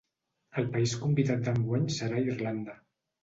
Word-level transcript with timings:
El 0.61 0.69
país 0.75 0.95
convidat 1.03 1.45
d’enguany 1.49 1.85
serà 1.99 2.23
Irlanda. 2.33 2.75